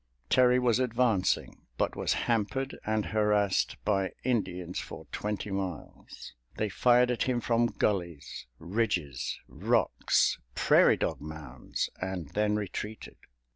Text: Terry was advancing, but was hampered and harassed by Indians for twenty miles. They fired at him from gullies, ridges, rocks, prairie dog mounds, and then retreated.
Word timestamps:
Terry 0.31 0.57
was 0.57 0.79
advancing, 0.79 1.67
but 1.77 1.95
was 1.95 2.13
hampered 2.25 2.75
and 2.87 3.05
harassed 3.05 3.77
by 3.85 4.13
Indians 4.23 4.79
for 4.79 5.05
twenty 5.11 5.51
miles. 5.51 6.33
They 6.57 6.69
fired 6.69 7.11
at 7.11 7.29
him 7.29 7.39
from 7.39 7.67
gullies, 7.67 8.47
ridges, 8.57 9.39
rocks, 9.47 10.39
prairie 10.55 10.97
dog 10.97 11.21
mounds, 11.21 11.91
and 12.01 12.29
then 12.29 12.55
retreated. 12.55 13.17